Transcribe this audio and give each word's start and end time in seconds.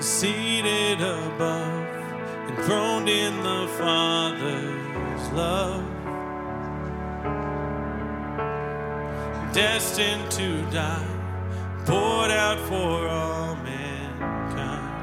seated 0.00 1.00
above, 1.00 1.86
enthroned 2.48 3.08
in 3.08 3.36
the 3.42 3.66
Father's 3.78 5.30
love, 5.32 5.84
destined 9.52 10.30
to 10.30 10.62
die, 10.70 11.06
poured 11.86 12.30
out 12.30 12.58
for 12.68 13.08
all 13.08 13.56
mankind. 13.56 14.94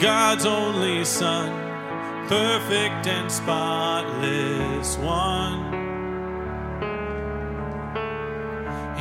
God's 0.00 0.44
only 0.44 1.04
Son, 1.04 1.50
perfect 2.28 3.06
and 3.06 3.30
spotless 3.30 4.96
one. 4.98 5.72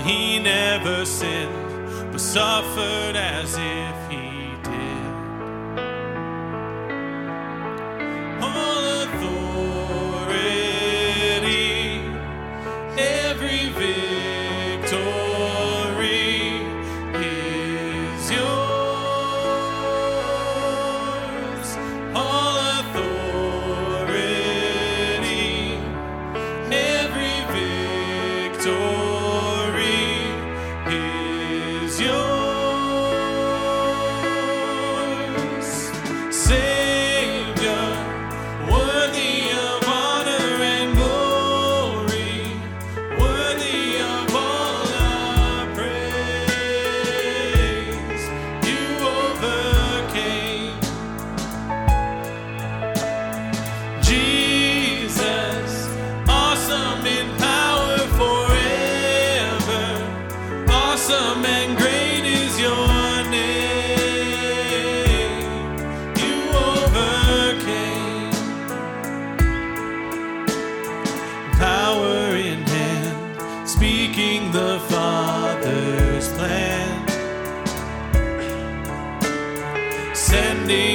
He 0.06 0.40
never 0.40 1.06
sinned, 1.06 1.71
but 2.12 2.20
suffered 2.20 3.16
as 3.16 3.56
if 3.58 4.12
he 4.12 4.51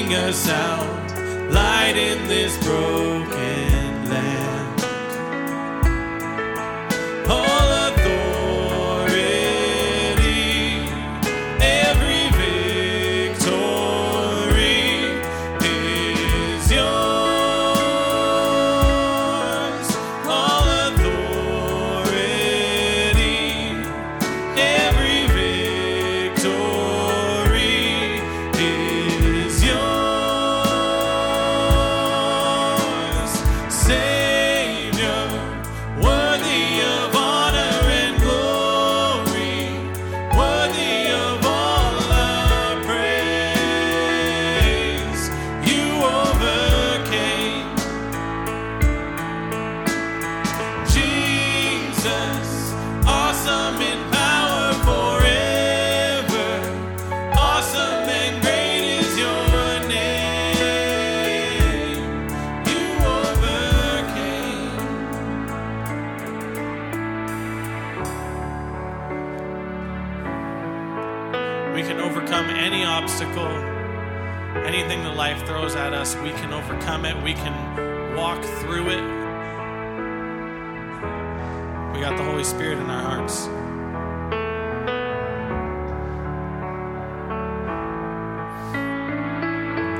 Sending 0.06 0.24
us 0.24 0.48
out, 0.48 1.50
light 1.50 1.96
in 1.96 2.28
this 2.28 2.56
broken 2.64 4.08
land. 4.08 4.45
Can 71.86 72.00
overcome 72.00 72.46
any 72.46 72.84
obstacle, 72.84 73.46
anything 74.66 75.04
that 75.04 75.14
life 75.14 75.46
throws 75.46 75.76
at 75.76 75.94
us. 75.94 76.16
We 76.16 76.30
can 76.30 76.52
overcome 76.52 77.04
it. 77.04 77.14
We 77.22 77.32
can 77.32 78.16
walk 78.16 78.42
through 78.60 78.88
it. 78.88 79.02
We 81.94 82.00
got 82.00 82.16
the 82.16 82.24
Holy 82.24 82.42
Spirit 82.42 82.78
in 82.78 82.90
our 82.90 83.02
hearts. 83.02 83.44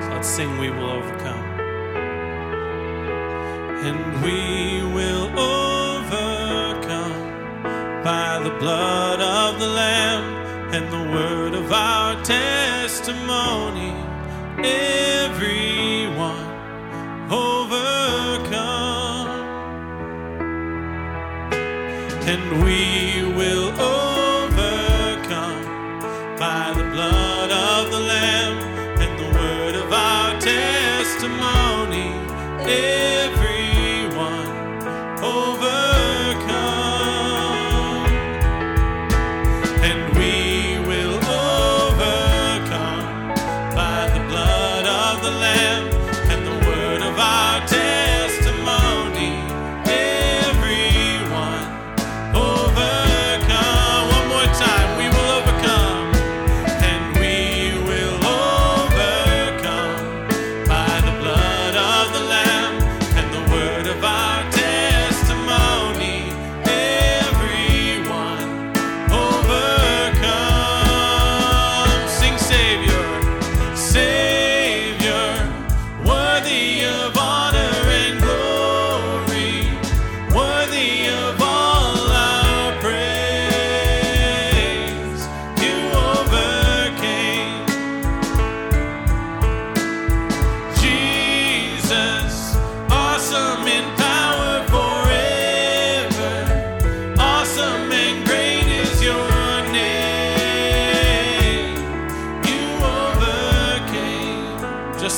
So 0.05 0.11
let's 0.13 0.29
sing, 0.29 0.59
We 0.59 0.71
Will 0.71 0.91
Overcome. 0.91 1.45
And 3.87 4.25
we 4.25 4.83
will 4.93 5.29
overcome 5.39 7.13
by 8.03 8.41
the 8.43 8.51
blood 8.59 9.21
of 9.21 9.61
the 9.61 9.69
Lamb 9.69 10.35
and 10.75 10.93
the 10.93 11.13
word 11.15 11.36
testimony. 12.27 13.93
Everyone 14.59 16.47
overcome 17.31 19.29
and 22.27 22.65
we 22.65 23.23
will 23.37 23.56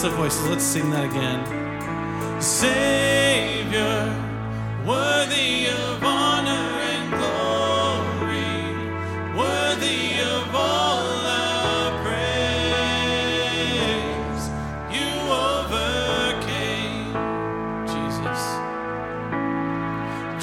lift 0.03 0.11
the 0.11 0.23
voices. 0.23 0.49
Let's 0.49 0.65
sing 0.65 0.91
that 0.91 1.05
again. 1.05 1.45
Savior, 2.41 4.15
worthy 4.87 5.67
of 5.67 6.03
honor 6.03 6.81
and 6.93 7.11
glory, 7.19 8.75
worthy 9.37 10.21
of 10.21 10.55
all 10.55 11.27
our 11.27 11.91
praise. 12.05 12.29
You 14.95 15.11
overcame, 15.51 17.15
Jesus. 17.93 18.43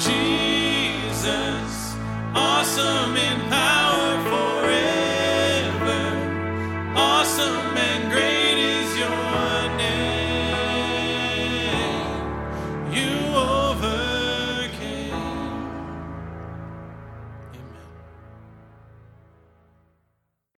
Jesus, 0.06 1.96
awesome 2.34 3.16
in 3.16 3.35